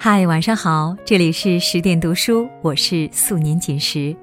[0.00, 4.14] 嗨，晚上好，这里是十点读书，我是素年锦时，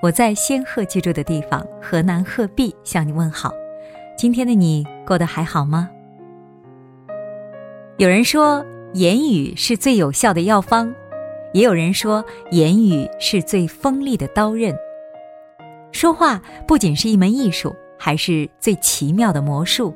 [0.00, 3.52] 我在仙鹤居住的地方河南鹤壁向你问好。
[4.16, 5.90] 今天的你过得还好吗？
[7.96, 10.94] 有人说言语是最有效的药方，
[11.52, 14.72] 也有人说言语是最锋利的刀刃。
[15.90, 19.92] 说话不仅是一门艺术，还是最奇妙的魔术。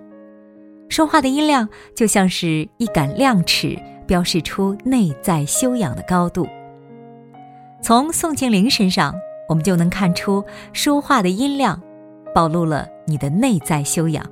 [0.89, 3.79] 说话的音量就像是一杆量尺。
[4.09, 6.49] 标示出内在修养的高度。
[7.81, 9.15] 从宋庆龄身上，
[9.49, 11.81] 我们就能看出说话的音量，
[12.35, 14.25] 暴露了你的内在修养。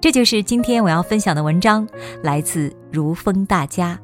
[0.00, 1.88] 这就是今天我要分享的文章，
[2.22, 3.98] 来自如风大家。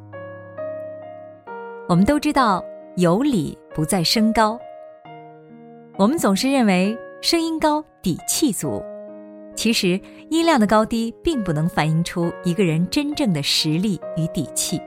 [1.88, 2.64] 我们都知道，
[2.96, 4.58] 有理不在声高。
[5.96, 8.80] 我们总是认为声音高底气足。
[9.58, 14.80] 其实，音量的高低并不能反映出一个人真正的实力与底气。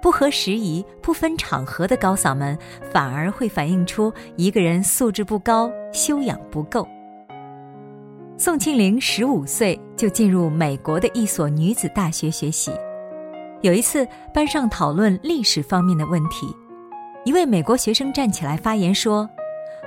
[0.00, 2.56] 不合时宜、不分场合的高嗓门，
[2.92, 6.86] 反而会反映出一个人素质不高、修养不够。
[8.38, 12.70] 宋庆龄十五岁就进入美国的一所女子大学学习。
[13.60, 16.46] 有一次，班上讨论历史方面的问题，
[17.24, 19.28] 一位美国学生站起来发言说：“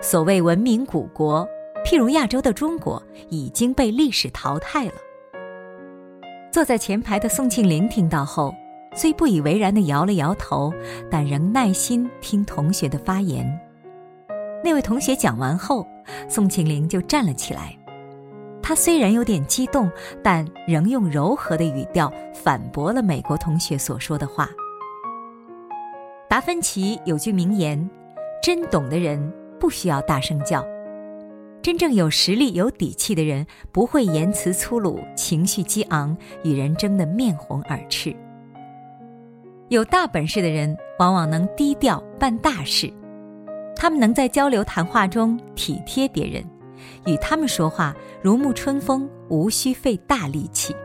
[0.03, 1.47] 所谓文明古国。”
[1.93, 2.99] 譬如亚洲的中国
[3.29, 4.93] 已经被历史淘汰了。
[6.51, 8.51] 坐在前排的宋庆龄听到后，
[8.95, 10.73] 虽不以为然地摇了摇头，
[11.11, 13.47] 但仍耐心听同学的发言。
[14.63, 15.85] 那位同学讲完后，
[16.27, 17.77] 宋庆龄就站了起来。
[18.59, 19.87] 他虽然有点激动，
[20.23, 24.49] 但仍用柔和的语调反驳了美国同学所说的话。
[26.27, 27.87] 达芬奇有句名言
[28.41, 30.65] ：“真懂的人不需要大声叫。”
[31.63, 38.13] 真正有实力、有底气的人，不会言辞粗鲁、情绪激昂，与人争得面红耳赤。
[39.69, 42.91] 有大本事的人，往往能低调办大事。
[43.77, 46.43] 他们能在交流谈话中体贴别人，
[47.05, 50.75] 与他们说话如沐春风，无需费大力气。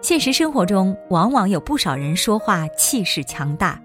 [0.00, 3.78] 现实生活中，往往有不少人说话气势强大。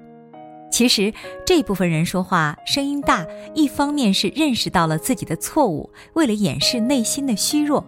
[0.71, 1.13] 其实
[1.45, 7.83] 这部分人说话声音大，一方面是认识到了自己的错误，为了掩饰内心的虚弱；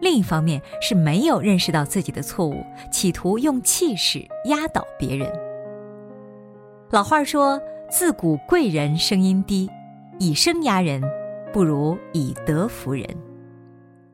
[0.00, 5.30] 另一方面是没有认识到自己的错误，企图用气势压倒别人。
[6.90, 7.60] 老话说
[7.90, 9.68] ：“自古贵人声音低，
[10.20, 11.02] 以声压人，
[11.52, 13.04] 不如以德服人。”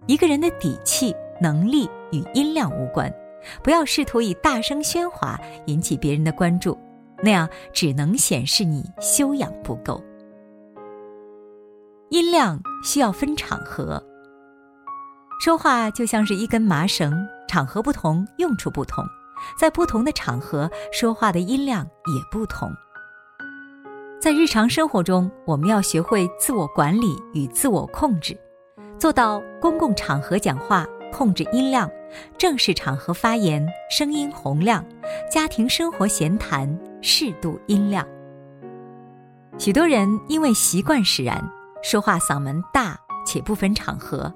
[0.08, 3.12] 一个人的底气、能力与音量无关，
[3.62, 6.76] 不要试图以大声喧哗引起别人的关注。
[7.22, 10.02] 那样只能显示你修养不够。
[12.10, 14.02] 音量需要分场合，
[15.40, 17.14] 说话就像是一根麻绳，
[17.48, 19.04] 场合不同，用处不同，
[19.58, 22.68] 在不同的场合说话的音量也不同。
[24.20, 28.36] 在日常生活中，我们要学会自我管理与自我控制，
[28.98, 31.88] 做到公共场合讲话控制音量，
[32.36, 34.84] 正式场合发言声音洪亮，
[35.30, 36.76] 家庭生活闲谈。
[37.00, 38.06] 适度音量。
[39.58, 41.42] 许多人因为习惯使然，
[41.82, 44.32] 说话嗓门大且不分场合；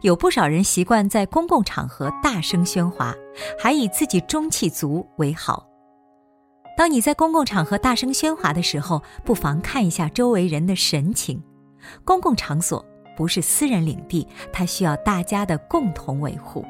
[0.00, 3.14] 有不少人习惯在公共场合大声喧哗，
[3.58, 5.66] 还以自己中气足为好。
[6.76, 11.42] 当你在公共场合大声喧哗的时候，不妨看一下周围人的神情。
[12.04, 12.84] 公共场所
[13.16, 16.64] 不是私人领地，它需要大家的共同维护。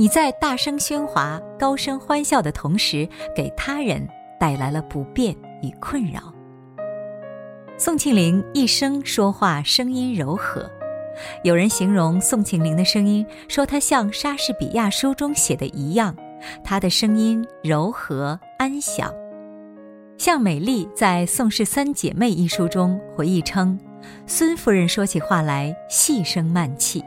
[0.00, 4.06] 你在大声喧哗、高声欢笑的同时，给他人
[4.38, 6.32] 带来了不便与困扰。
[7.76, 10.70] 宋庆龄一生说话声音柔和，
[11.42, 16.14] 有人形容宋庆龄的声音，说她像莎士比亚书中写的一样，
[16.62, 19.12] 她的声音柔和安详。
[20.16, 23.76] 向美丽在《宋氏三姐妹》一书中回忆称，
[24.28, 27.02] 孙夫人说起话来细声慢气。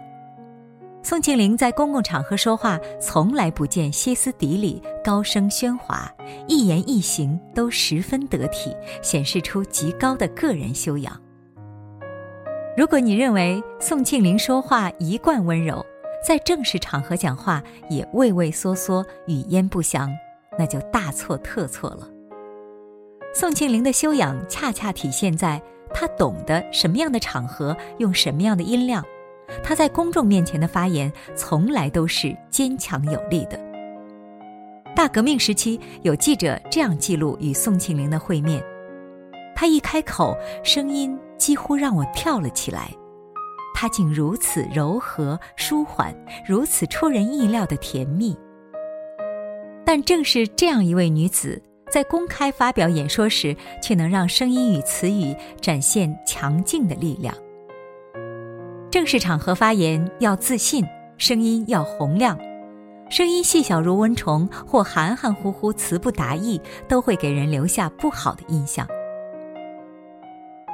[1.03, 6.09] 宋庆龄在公共场合说话，从来不见歇斯底里、高声喧哗，
[6.47, 11.19] 一言一行都十分得体，显示出极高的个人修养。
[12.77, 15.83] 如果你认为宋庆龄说话一贯温柔，
[16.25, 20.09] 在正式场合讲话也畏畏缩缩、语焉不详，
[20.57, 22.07] 那就大错特错了。
[23.33, 25.59] 宋庆龄的修养恰恰体现在
[25.93, 29.03] 她懂得什么样的场合用什么样的音量。
[29.63, 33.59] 他在公众面前的发言从来都是坚强有力的。
[34.95, 38.63] 大革命时期，有记者这样记录与宋庆龄的会面：
[39.55, 42.91] 他一开口，声音几乎让我跳了起来。
[43.73, 46.13] 他竟如此柔和舒缓，
[46.45, 48.35] 如此出人意料的甜蜜。
[49.85, 51.59] 但正是这样一位女子，
[51.89, 57.33] 在公开发表演说时，却能让声音与词语展现强劲的力量。
[58.91, 60.85] 正式场合发言要自信，
[61.17, 62.37] 声音要洪亮。
[63.09, 66.59] 声音细小如蚊虫或含含糊糊、词不达意，
[66.89, 68.85] 都会给人留下不好的印象。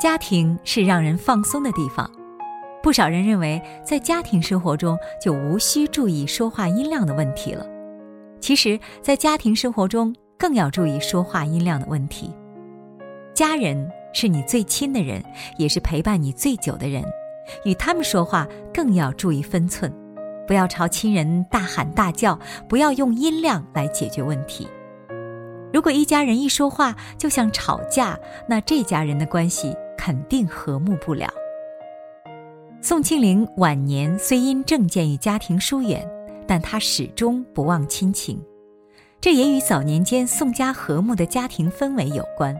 [0.01, 2.09] 家庭是让人放松的地方，
[2.81, 7.63] 不少人认为在家庭生活中就无需注意说话音量的问题了。
[8.41, 12.33] 其实，在家庭生活中更要注意说话音量的问题。
[13.35, 15.23] 家人是你最亲的人，
[15.59, 17.03] 也是陪伴你最久的人，
[17.63, 19.93] 与他们说话更要注意分寸。
[20.47, 22.39] 不要朝亲人大喊大叫，
[22.69, 24.67] 不要用音量来解决问题。
[25.73, 28.17] 如果一家人一说话就像吵架，
[28.47, 31.27] 那这家人的关系肯定和睦不了。
[32.81, 36.09] 宋庆龄晚年虽因政见与家庭疏远，
[36.47, 38.41] 但她始终不忘亲情，
[39.19, 42.55] 这也与早年间宋家和睦的家庭氛围有关。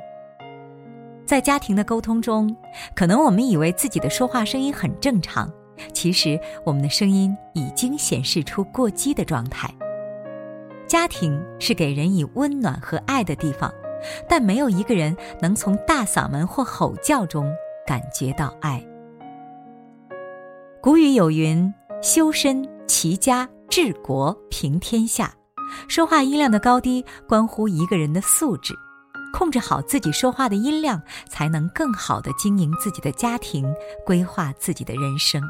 [1.27, 2.56] 在家庭的沟通中，
[2.95, 5.51] 可能我们以为自己的说话声音很正常。
[5.94, 9.69] 其实，我们的声音已经显示出过激的状态。
[10.88, 13.71] 家庭是给人以温暖和爱的地方，
[14.27, 17.53] 但没有一个人能从大嗓门或吼叫中
[17.85, 18.81] 感觉到爱。
[20.81, 21.71] 古语有云
[22.01, 25.33] ：“修身、齐家、治国、平天下。”
[25.89, 28.73] 说话音量的高低，关乎一个人的素质。
[29.33, 33.71] 控制好自己说话的音量，才能更好的经营自己的家庭，
[34.06, 35.41] 规划自己的人生。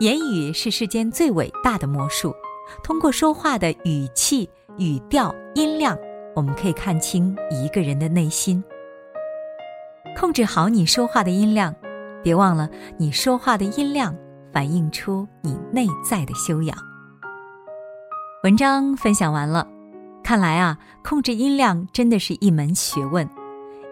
[0.00, 2.34] 言语是世间最伟大的魔术，
[2.84, 5.96] 通过说话的语气、语调、音量，
[6.34, 8.62] 我们可以看清一个人的内心。
[10.18, 11.74] 控制好你说话的音量，
[12.22, 12.68] 别忘了，
[12.98, 14.14] 你说话的音量
[14.52, 16.76] 反映出你内在的修养。
[18.42, 19.66] 文章分享完了，
[20.26, 23.24] 看来啊，控制音量真的是一门学问。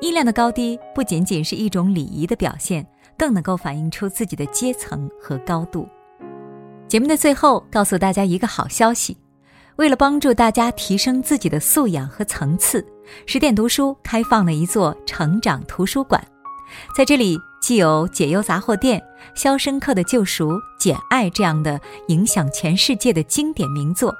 [0.00, 2.84] 音量的高低不仅仅是一种礼仪的表现。
[3.16, 5.88] 更能够反映出自己的阶层和高度。
[6.88, 9.16] 节目的最后，告诉大家一个好消息：
[9.76, 12.84] 为了帮助大家提升自己的素养和层次，
[13.24, 16.20] 十点读书开放了一座成长图书馆。
[16.96, 19.00] 在这里，既有《解忧杂货店》
[19.40, 24.12] 《肖申克的救赎》《简爱》这样的影响全世界的经典名作，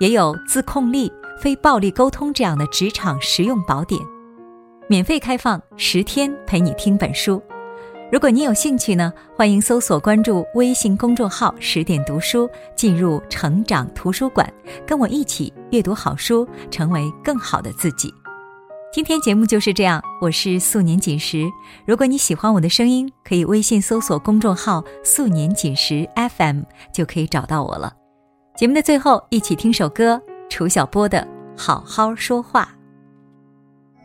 [0.00, 1.08] 也有《自控力》
[1.40, 3.98] 《非暴力沟通》这样的职场实用宝典。
[4.90, 7.42] 免费开放十天，陪你听本书。
[8.12, 12.46] 如果你有兴趣呢，欢迎搜索关注微信公众号“十点读书”，
[12.76, 14.52] 进入成长图书馆，
[14.86, 18.12] 跟我一起阅读好书，成为更好的自己。
[18.92, 21.48] 今天节目就是这样，我是素年锦时。
[21.86, 26.06] 如果你喜欢我的声音，可以微信搜索公众号“素年锦时
[26.36, 27.94] FM”，就可以找到我了。
[28.56, 30.20] 节目的最后，一起听首歌，
[30.50, 31.18] 楚小波的
[31.56, 32.68] 《好好说话》。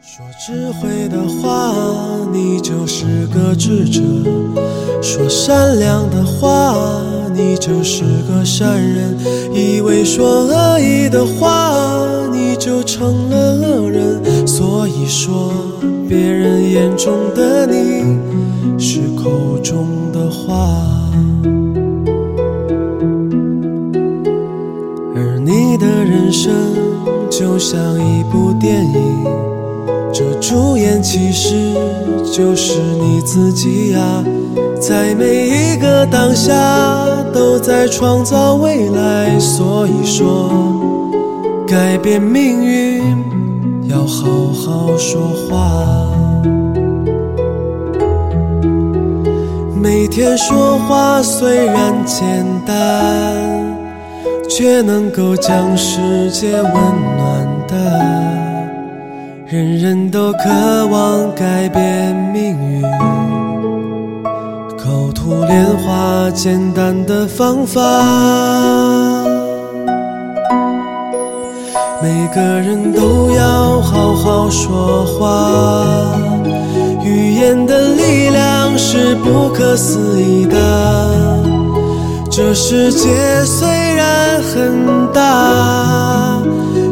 [0.08, 1.74] 说智慧的话，
[2.32, 4.02] 你就是个智者；
[5.02, 7.02] 说善良的话，
[7.34, 9.18] 你就是个善人。
[9.52, 11.74] 以为说恶意的话，
[12.32, 14.48] 你就成了恶人。
[14.48, 15.52] 所以说，
[16.08, 19.85] 别人眼中的你是口中
[26.26, 26.52] 人生
[27.30, 29.24] 就像一部电影。
[30.12, 31.76] 这主演其实
[32.34, 34.24] 就是你自己呀，
[34.82, 36.52] 在每一个当下
[37.32, 39.38] 都在创造未来。
[39.38, 40.50] 所以说，
[41.68, 43.04] 改变命运
[43.88, 45.86] 要好好说话。
[49.80, 53.55] 每天说话虽然简单，
[54.50, 56.72] 却能够将世界温
[57.18, 57.76] 暖的。
[59.48, 60.50] 人人都渴
[60.88, 62.82] 望改变命运，
[64.78, 67.82] 口吐莲花，简单的方法。
[72.02, 76.16] 每个人都要好好说话，
[77.04, 81.44] 语言的力量是不可思议的。
[82.30, 83.10] 这世界
[83.46, 86.42] 虽然很大。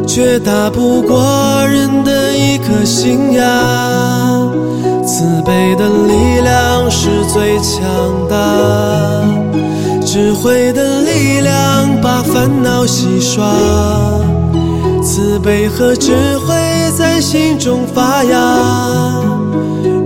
[0.06, 3.42] 却打不过人的一颗心呀！
[5.04, 7.82] 慈悲的力量是最强
[8.30, 8.36] 大，
[10.06, 13.44] 智慧的力量把烦恼洗刷。
[15.02, 16.54] 慈悲和智慧
[16.96, 18.38] 在心中发芽，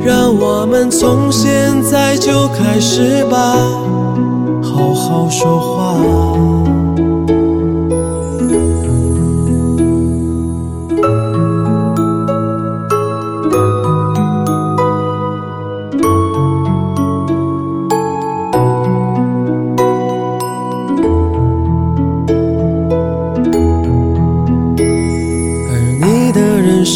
[0.02, 3.54] 让我们从现在就开始吧，
[4.62, 6.57] 好好说话。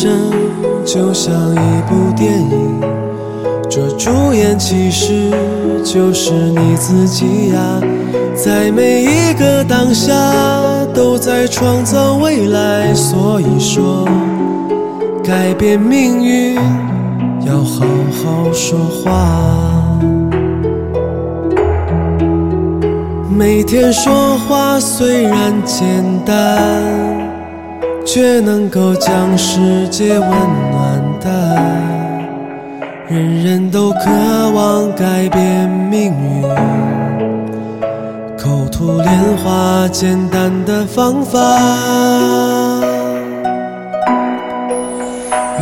[0.02, 0.32] 生
[0.84, 2.80] 就像一部电影，
[3.70, 5.30] 这主演其实
[5.84, 7.80] 就是你自己呀。
[8.34, 10.12] 在每一个当下，
[10.92, 12.92] 都在创造未来。
[12.92, 14.04] 所以说，
[15.22, 16.56] 改变命运
[17.46, 17.86] 要好
[18.24, 19.28] 好说话。
[23.30, 26.82] 每天说话虽然简单，
[28.04, 31.28] 却能够将世界温暖的。
[33.08, 34.10] 人人都渴
[34.54, 36.42] 望改变命运，
[38.38, 41.38] 口吐莲花，简单的方法。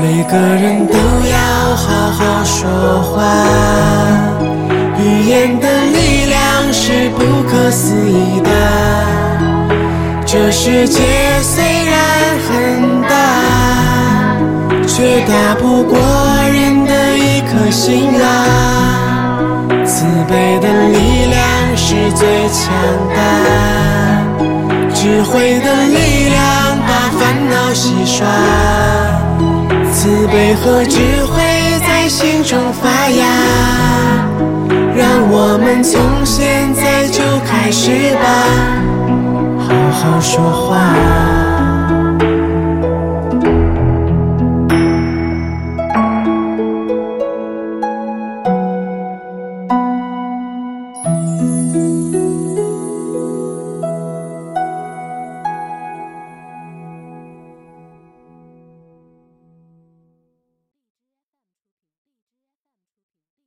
[0.00, 3.20] 每个人都要好好说话，
[4.98, 7.18] 语言的力量是不
[7.48, 8.50] 可思议的。
[10.32, 11.02] 这世界
[11.42, 13.10] 虽然很大，
[14.86, 15.98] 却打不过
[16.52, 19.40] 人的一颗心啊！
[19.84, 22.72] 慈悲的力量是最强
[23.12, 23.18] 大，
[24.94, 28.24] 智慧的力量把烦恼洗刷。
[29.92, 31.42] 慈悲和智慧
[31.84, 33.26] 在心中发芽，
[34.94, 38.28] 让我们从现在就开始吧，
[40.02, 41.49] 好说话。